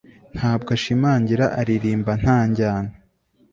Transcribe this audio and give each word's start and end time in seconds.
ntabwo 0.35 0.69
ashimangira, 0.77 1.45
aririmba 1.59 2.11
nta 2.21 2.37
njyana 2.49 2.93